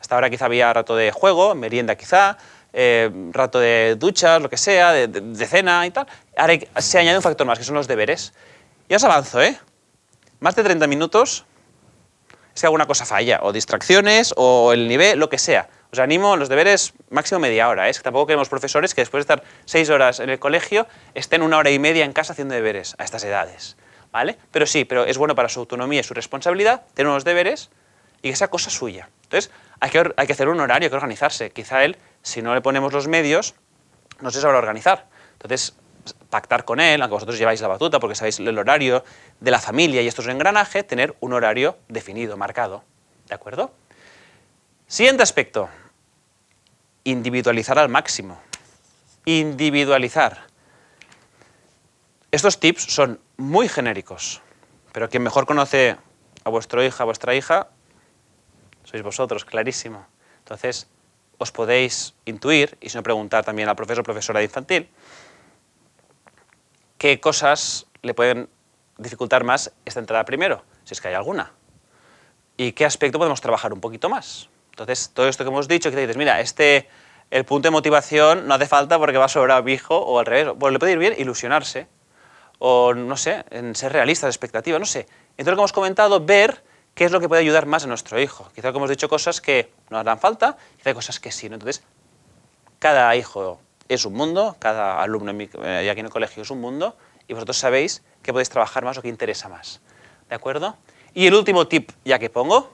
[0.00, 2.38] Hasta ahora quizá había rato de juego, merienda quizá,
[2.72, 6.06] eh, rato de duchas, lo que sea, de, de, cena y tal.
[6.36, 8.32] Ahora se añade un factor más, que son los deberes.
[8.88, 9.58] Ya os avanzo, ¿eh?
[10.40, 11.46] Más de 30 minutos
[12.54, 15.68] si alguna cosa falla, o distracciones, o el nivel, lo que sea.
[15.92, 17.86] Os animo, los deberes máximo media hora.
[17.86, 17.90] ¿eh?
[17.90, 21.42] Es que tampoco queremos profesores que después de estar seis horas en el colegio estén
[21.42, 23.76] una hora y media en casa haciendo deberes a estas edades.
[24.10, 24.38] ¿Vale?
[24.52, 27.70] Pero sí, pero es bueno para su autonomía y su responsabilidad tener unos deberes
[28.22, 29.08] y que sea cosa suya.
[29.24, 31.50] Entonces, hay que, hay que hacer un horario, hay que organizarse.
[31.50, 33.54] Quizá él, si no le ponemos los medios,
[34.20, 35.06] no se sabrá organizar.
[35.32, 35.76] Entonces,
[36.30, 39.04] pactar con él, aunque vosotros lleváis la batuta porque sabéis el horario
[39.40, 42.84] de la familia y esto es un engranaje, tener un horario definido, marcado.
[43.28, 43.72] ¿De acuerdo?
[44.86, 45.68] Siguiente aspecto.
[47.04, 48.40] Individualizar al máximo.
[49.24, 50.46] Individualizar.
[52.30, 54.42] Estos tips son muy genéricos,
[54.92, 55.96] pero quien mejor conoce
[56.44, 57.68] a vuestro hija, a vuestra hija,
[58.84, 60.06] sois vosotros, clarísimo.
[60.40, 60.88] Entonces,
[61.38, 64.88] os podéis intuir, y si no preguntar también al profesor o profesora de infantil,
[67.04, 68.48] qué cosas le pueden
[68.96, 71.52] dificultar más esta entrada primero, si es que hay alguna.
[72.56, 74.48] Y qué aspecto podemos trabajar un poquito más.
[74.70, 76.88] Entonces, todo esto que hemos dicho, que te dices, mira, este,
[77.30, 80.54] el punto de motivación no hace falta porque va a mi hijo, o al revés,
[80.58, 81.88] pues le puede ir bien ilusionarse,
[82.58, 85.00] o no sé, en ser realista de expectativa, no sé.
[85.32, 86.64] Entonces, lo que hemos comentado, ver
[86.94, 88.50] qué es lo que puede ayudar más a nuestro hijo.
[88.54, 91.48] Quizá que hemos dicho cosas que no harán falta, quizá hay cosas que sí.
[91.48, 91.84] Entonces,
[92.78, 96.96] cada hijo es un mundo, cada alumno eh, aquí en el colegio es un mundo,
[97.28, 99.80] y vosotros sabéis que podéis trabajar más o qué interesa más.
[100.28, 100.76] ¿De acuerdo?
[101.14, 102.70] Y el último tip, ya que pongo,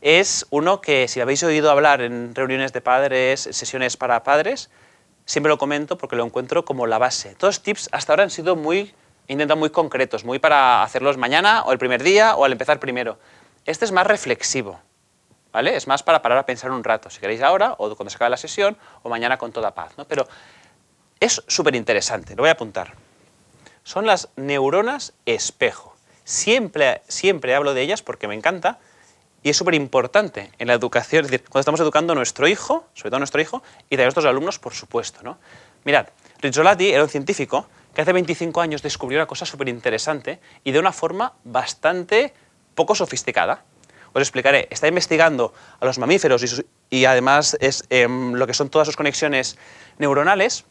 [0.00, 4.68] es uno que si habéis oído hablar en reuniones de padres, sesiones para padres,
[5.24, 7.34] siempre lo comento porque lo encuentro como la base.
[7.36, 8.94] Todos los tips hasta ahora han sido muy,
[9.28, 13.18] intentan muy concretos, muy para hacerlos mañana o el primer día o al empezar primero.
[13.64, 14.80] Este es más reflexivo,
[15.52, 15.76] ¿vale?
[15.76, 18.30] Es más para parar a pensar un rato, si queréis ahora o cuando se acabe
[18.30, 20.04] la sesión o mañana con toda paz, ¿no?
[20.06, 20.26] Pero
[21.20, 22.94] es súper interesante, lo voy a apuntar.
[23.84, 25.94] Son las neuronas espejo.
[26.24, 28.78] Siempre, siempre hablo de ellas porque me encanta
[29.42, 32.86] y es súper importante en la educación, es decir, cuando estamos educando a nuestro hijo,
[32.94, 35.22] sobre todo a nuestro hijo, y de nuestros alumnos, por supuesto.
[35.22, 35.38] ¿no?
[35.84, 36.06] Mirad,
[36.40, 40.78] Rizzolatti era un científico que hace 25 años descubrió una cosa súper interesante y de
[40.78, 42.32] una forma bastante
[42.74, 43.64] poco sofisticada.
[44.12, 44.68] Os explicaré.
[44.70, 46.44] Está investigando a los mamíferos
[46.90, 49.56] y, además es em, lo que son todas sus conexiones
[49.98, 50.64] neuronales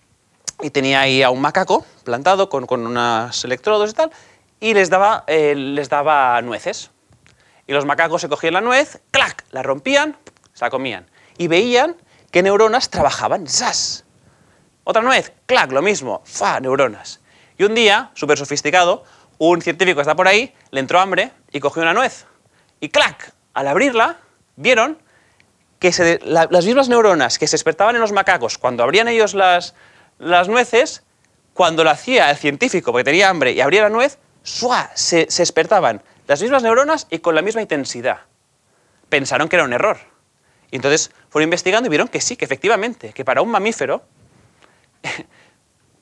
[0.61, 4.11] y tenía ahí a un macaco plantado con, con unos electrodos y tal
[4.61, 6.91] y les daba, eh, les daba nueces.
[7.67, 9.43] Y los macacos se cogían la nuez, ¡clac!
[9.51, 10.15] La rompían,
[10.53, 11.09] se la comían.
[11.37, 11.97] Y veían
[12.31, 14.05] que neuronas trabajaban, ¡zas!
[14.83, 15.71] Otra nuez, ¡clac!
[15.71, 16.59] Lo mismo, ¡fa!
[16.59, 17.21] Neuronas.
[17.57, 19.03] Y un día, súper sofisticado,
[19.39, 22.25] un científico está por ahí, le entró hambre y cogió una nuez.
[22.81, 23.33] Y ¡clac!
[23.53, 24.17] Al abrirla,
[24.57, 24.97] vieron
[25.79, 29.73] que las mismas neuronas que se despertaban en los macacos cuando abrían ellos las,
[30.19, 31.03] las nueces,
[31.53, 34.91] cuando lo hacía el científico porque tenía hambre y abría la nuez, ¡suá!
[34.95, 38.21] Se, se despertaban las mismas neuronas y con la misma intensidad.
[39.09, 39.97] Pensaron que era un error.
[40.71, 44.03] Y entonces fueron investigando y vieron que sí, que efectivamente, que para un mamífero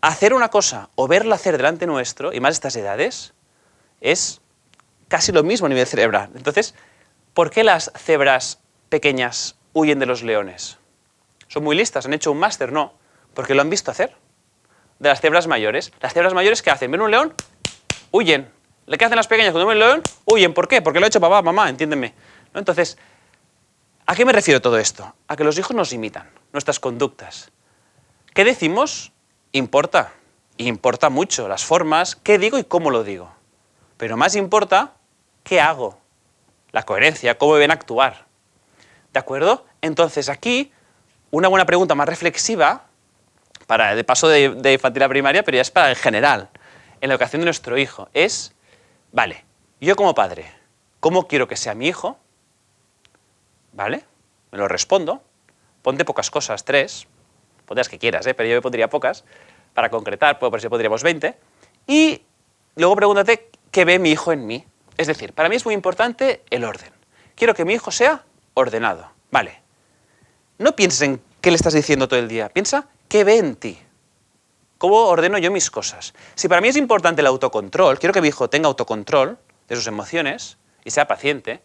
[0.01, 3.33] hacer una cosa o verla hacer delante nuestro, y más estas edades,
[4.01, 4.41] es
[5.10, 6.30] casi lo mismo a nivel cerebral.
[6.36, 6.74] Entonces,
[7.34, 10.78] ¿por qué las cebras pequeñas huyen de los leones?
[11.50, 12.93] Son muy listas, han hecho un máster, no,
[13.34, 14.15] porque lo han visto hacer.
[15.00, 15.91] De las cebras mayores.
[16.00, 16.91] Las cebras mayores, ¿qué hacen?
[16.91, 17.34] Ven un león,
[18.12, 18.50] huyen.
[18.98, 20.02] ¿Qué hacen las pequeñas cuando ven un león?
[20.26, 20.54] Huyen.
[20.54, 20.82] ¿Por qué?
[20.82, 22.13] Porque lo ha hecho papá, mamá, entiéndeme.
[22.54, 22.98] Entonces,
[24.06, 25.15] ¿a qué me refiero todo esto?
[25.28, 27.52] A que los hijos nos imitan, nuestras conductas.
[28.34, 29.12] ¿Qué decimos?
[29.52, 30.13] Importa.
[30.58, 33.32] Importa mucho las formas, qué digo y cómo lo digo.
[33.98, 34.93] Pero más importa
[35.49, 35.97] qué hago.
[36.71, 38.27] La coherencia, cómo me ven actuar.
[39.12, 39.65] ¿De acuerdo?
[39.81, 40.71] Entonces aquí,
[41.31, 42.85] una buena pregunta más reflexiva,
[43.65, 46.49] para, de paso de, infantil a primaria, pero ya es para el general,
[47.01, 48.53] en la educación de nuestro hijo, es
[49.12, 49.43] Vale,
[49.81, 50.45] yo como padre,
[50.99, 52.19] ¿cómo quiero que sea mi hijo?
[53.73, 54.05] ¿Vale?
[54.51, 55.23] Me lo respondo.
[55.81, 57.07] Ponte pocas cosas, tres.
[57.65, 58.35] Ponte las que quieras, ¿eh?
[58.35, 59.23] pero yo me pondría pocas
[59.73, 61.35] para concretar, por eso podríamos 20.
[61.88, 62.21] Y
[62.75, 64.67] luego pregúntate qué ve mi hijo en mí.
[64.99, 66.91] Es decir, para mí es muy importante el orden.
[67.33, 69.09] Quiero que mi hijo sea ordenado.
[69.31, 69.62] Vale.
[70.57, 72.49] No pienses en qué le estás diciendo todo el día.
[72.49, 73.79] Piensa qué ve en ti.
[74.77, 76.13] ¿Cómo ordeno yo mis cosas?
[76.35, 79.38] Si para mí es importante el autocontrol, quiero que mi hijo tenga autocontrol
[79.69, 81.62] de sus emociones y sea paciente,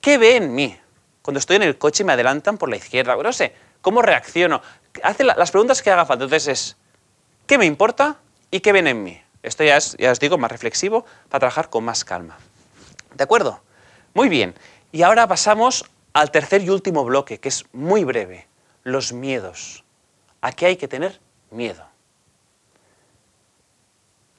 [0.00, 0.74] ¿qué ve en mí?
[1.20, 4.62] Cuando estoy en el coche y me adelantan por la izquierda, no sé, ¿cómo reacciono?
[5.02, 6.24] Hace las preguntas que haga falta.
[6.24, 6.76] Entonces es,
[7.46, 8.16] ¿qué me importa
[8.50, 9.20] y qué ven en mí?
[9.42, 12.38] Esto ya es, ya os digo, más reflexivo para trabajar con más calma.
[13.14, 13.60] ¿De acuerdo?
[14.12, 14.54] Muy bien.
[14.92, 18.46] Y ahora pasamos al tercer y último bloque, que es muy breve,
[18.82, 19.84] los miedos.
[20.40, 21.84] ¿A qué hay que tener miedo?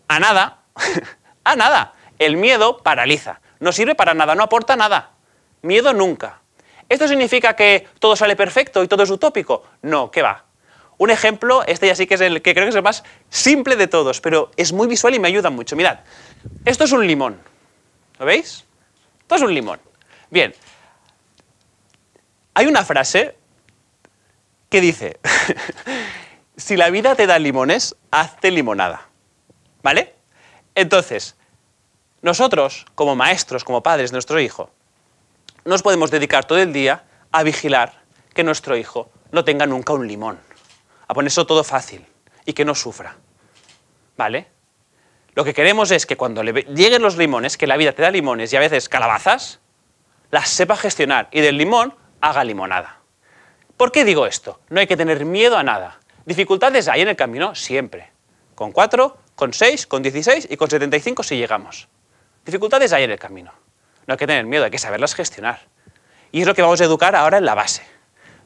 [0.08, 0.60] a nada,
[1.44, 1.94] a nada.
[2.18, 5.12] El miedo paraliza, no sirve para nada, no aporta nada.
[5.62, 6.40] Miedo nunca.
[6.88, 9.64] ¿Esto significa que todo sale perfecto y todo es utópico?
[9.82, 10.46] No, ¿qué va?
[10.98, 13.76] Un ejemplo, este ya sí que es el que creo que es el más simple
[13.76, 15.76] de todos, pero es muy visual y me ayuda mucho.
[15.76, 16.00] Mirad,
[16.64, 17.38] esto es un limón.
[18.20, 18.66] ¿Lo veis?
[19.22, 19.80] Esto es un limón.
[20.30, 20.54] Bien.
[22.54, 23.36] Hay una frase
[24.70, 25.20] que dice,
[26.58, 29.10] si la vida te da limones, hazte limonada.
[29.84, 30.16] ¿Vale?
[30.74, 31.36] Entonces,
[32.22, 34.72] nosotros, como maestros, como padres de nuestro hijo,
[35.64, 38.02] nos podemos dedicar todo el día a vigilar
[38.34, 40.40] que nuestro hijo no tenga nunca un limón,
[41.08, 42.06] a ponerse todo fácil
[42.46, 43.18] y que no sufra.
[44.18, 44.55] ¿Vale?
[45.36, 48.10] Lo que queremos es que cuando le lleguen los limones, que la vida te da
[48.10, 49.60] limones y a veces calabazas,
[50.32, 53.00] las sepa gestionar y del limón haga limonada.
[53.76, 54.62] ¿Por qué digo esto?
[54.70, 56.00] No hay que tener miedo a nada.
[56.26, 58.12] Dificultades hay en el camino siempre.
[58.56, 61.90] Con 4, con 6, con 16 y con 75 si llegamos.
[62.46, 63.52] Dificultades hay en el camino.
[64.08, 65.68] No hay que tener miedo, hay que saberlas gestionar.
[66.32, 67.84] Y es lo que vamos a educar ahora en la base.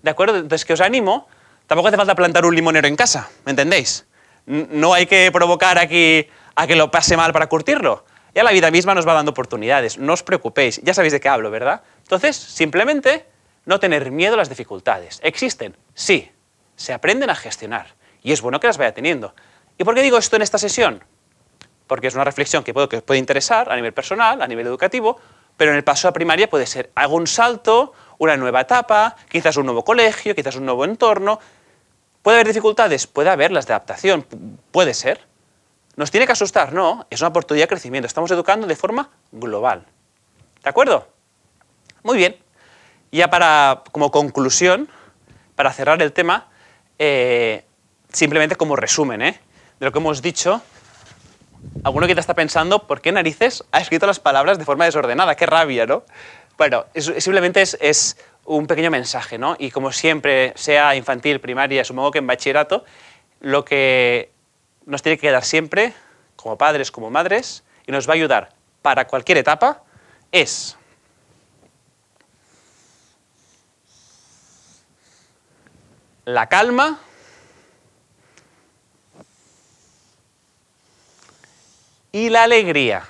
[0.02, 0.38] ¿De acuerdo?
[0.38, 1.28] Entonces que os animo,
[1.67, 4.08] tampoco hace falta plantar un limonero en casa, ¿me entendéis?
[4.47, 6.28] No hay que provocar aquí
[6.59, 8.03] a que lo pase mal para curtirlo.
[8.35, 11.29] Ya la vida misma nos va dando oportunidades, no os preocupéis, ya sabéis de qué
[11.29, 11.83] hablo, ¿verdad?
[11.99, 13.25] Entonces, simplemente
[13.63, 15.21] no tener miedo a las dificultades.
[15.23, 15.77] ¿Existen?
[15.93, 16.29] Sí.
[16.75, 17.95] Se aprenden a gestionar.
[18.21, 19.33] Y es bueno que las vaya teniendo.
[19.77, 21.01] ¿Y por qué digo esto en esta sesión?
[21.87, 24.67] Porque es una reflexión que, puedo, que os puede interesar a nivel personal, a nivel
[24.67, 25.17] educativo,
[25.55, 29.65] pero en el paso a primaria puede ser, un salto, una nueva etapa, quizás un
[29.65, 31.39] nuevo colegio, quizás un nuevo entorno.
[32.21, 33.07] ¿Puede haber dificultades?
[33.07, 34.25] Puede haberlas de adaptación,
[34.71, 35.28] puede ser.
[35.99, 36.71] ¿Nos tiene que asustar?
[36.71, 38.07] No, es una oportunidad de crecimiento.
[38.07, 39.85] Estamos educando de forma global.
[40.63, 41.09] ¿De acuerdo?
[42.03, 42.38] Muy bien.
[43.12, 44.88] Ya para, como conclusión,
[45.55, 46.47] para cerrar el tema,
[46.99, 47.65] eh,
[48.13, 49.41] simplemente como resumen ¿eh?
[49.77, 50.62] de lo que hemos dicho,
[51.83, 55.35] alguno que está pensando, ¿por qué narices ha escrito las palabras de forma desordenada?
[55.35, 56.03] ¡Qué rabia, ¿no?
[56.57, 59.57] Bueno, simplemente es, es, un pequeño mensaje, ¿no?
[59.59, 62.85] Y como siempre, sea infantil, primaria, supongo que en bachillerato,
[63.41, 64.31] lo que
[64.89, 65.93] nos tiene que quedar siempre,
[66.36, 68.49] como padres, como madres, y nos va a ayudar
[68.82, 69.84] para cualquier etapa,
[70.32, 70.75] es
[76.25, 76.99] la calma,
[82.12, 83.08] y la alegría.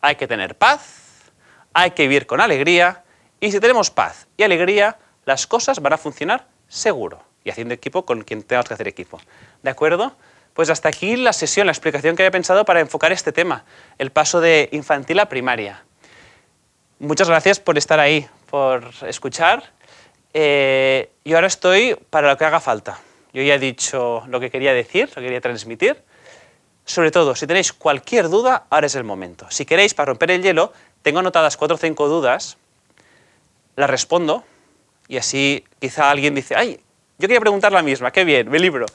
[0.00, 1.30] Hay que tener paz,
[1.72, 3.04] hay que vivir con alegría,
[3.38, 8.04] y si tenemos paz y alegría, las cosas van a funcionar seguro, y haciendo equipo
[8.04, 9.20] con quien tengas que hacer equipo.
[9.62, 10.16] ¿De acuerdo?
[10.54, 13.64] Pues hasta aquí la sesión, la explicación que había pensado para enfocar este tema,
[13.98, 15.84] el paso de infantil a primaria.
[16.98, 19.72] Muchas gracias por estar ahí, por escuchar.
[20.34, 22.98] Eh, y ahora estoy para lo que haga falta.
[23.32, 26.02] Yo ya he dicho lo que quería decir, lo que quería transmitir.
[26.84, 29.46] Sobre todo, si tenéis cualquier duda, ahora es el momento.
[29.50, 32.58] Si queréis, para romper el hielo, tengo anotadas cuatro o cinco dudas,
[33.76, 34.44] las respondo,
[35.08, 36.80] y así quizá alguien dice, ay,
[37.18, 38.86] yo quería preguntar la misma, qué bien, me libro.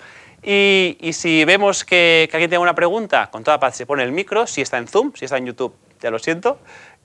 [0.44, 4.48] Y, si vemos que, alguien tiene una pregunta, con toda paz se pone el micro,
[4.48, 6.60] si está en Zoom, si está en YouTube, ya lo siento,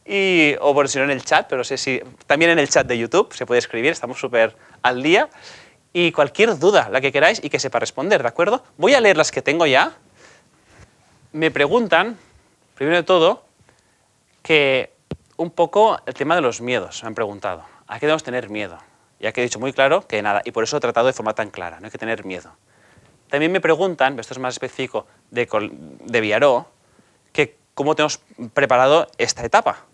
[0.05, 2.87] y, o por si no en el chat, pero sé si también en el chat
[2.87, 5.29] de YouTube se puede escribir, estamos súper al día.
[5.95, 8.65] Y cualquier duda, la que queráis y que sepa responder, ¿de acuerdo?
[8.79, 9.93] Voy a leer las que tengo ya.
[11.33, 12.19] Me preguntan,
[12.75, 13.45] primero de todo,
[14.43, 14.93] que
[15.37, 17.65] un poco el tema de los miedos, me han preguntado.
[17.87, 18.79] ¿A qué debemos tener miedo?
[19.21, 21.35] Ya que he dicho muy claro que nada, y por eso he tratado de forma
[21.35, 22.57] tan clara, no hay que tener miedo.
[23.33, 25.49] También me preguntan, esto es más específico de,
[26.05, 26.67] de Viaró,
[27.33, 28.21] que cómo tenemos
[28.53, 29.87] preparado esta etapa.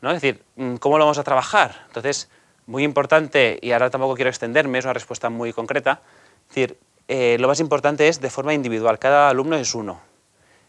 [0.00, 0.10] ¿no?
[0.10, 1.82] Es decir, mm, ¿cómo lo vamos a trabajar?
[1.88, 2.30] Entonces,
[2.64, 6.00] muy importante, y ahora tampoco quiero extenderme, es una respuesta muy concreta,
[6.48, 10.00] decir, eh, lo más importante es de forma individual, cada alumno es uno.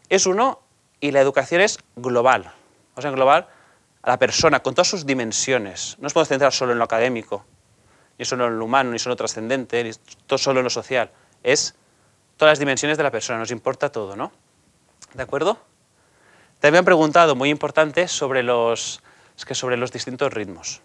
[0.09, 0.59] Es uno
[0.99, 2.51] y la educación es global.
[2.95, 3.49] Vamos a englobar
[4.01, 5.95] a la persona con todas sus dimensiones.
[5.99, 7.45] No nos podemos centrar solo en lo académico,
[8.19, 9.91] ni solo en lo humano, ni solo trascendente, ni
[10.37, 11.09] solo en lo social.
[11.43, 11.75] Es
[12.37, 14.31] todas las dimensiones de la persona, nos importa todo, ¿no?
[15.13, 15.59] ¿De acuerdo?
[16.59, 19.01] También me han preguntado, muy importante, sobre los,
[19.37, 20.81] es que sobre los distintos ritmos,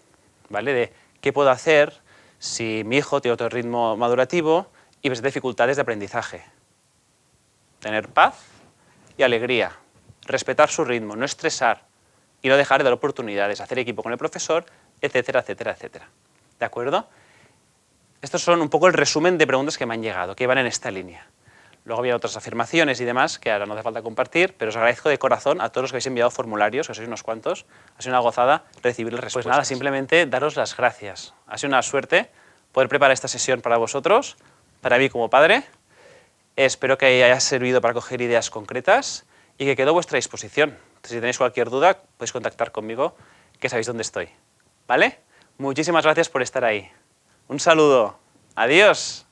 [0.49, 0.73] ¿vale?
[0.73, 2.01] De qué puedo hacer
[2.37, 4.67] si mi hijo tiene otro ritmo madurativo
[5.01, 6.43] y presenta dificultades de aprendizaje.
[7.79, 8.35] Tener paz
[9.17, 9.71] y alegría,
[10.25, 11.85] respetar su ritmo, no estresar
[12.41, 14.65] y no dejar de dar oportunidades, hacer equipo con el profesor,
[15.01, 16.09] etcétera, etcétera, etcétera.
[16.59, 17.07] ¿De acuerdo?
[18.21, 20.67] Estos son un poco el resumen de preguntas que me han llegado, que van en
[20.67, 21.25] esta línea.
[21.89, 25.09] Luego había otras afirmaciones y demás que ahora no hace falta compartir, pero os agradezco
[25.09, 27.65] de corazón a todos los que habéis enviado formularios, que sois unos cuantos.
[27.97, 29.49] Ha sido una gozada recibir las respuestas.
[29.49, 31.33] Pues nada, simplemente daros las gracias.
[31.47, 32.29] Ha sido una suerte
[32.73, 34.37] poder preparar esta sesión para vosotros,
[34.81, 35.63] para mí como padre.
[36.55, 39.25] Espero que haya servido para coger ideas concretas
[39.57, 40.77] y que quedo a vuestra disposición.
[41.01, 43.15] Si tenéis cualquier duda, podéis contactar conmigo,
[43.59, 44.29] que sabéis dónde estoy.
[44.87, 45.17] ¿Vale?
[45.57, 46.87] Muchísimas gracias por estar ahí.
[47.47, 48.19] Un saludo.
[48.53, 49.25] Adiós.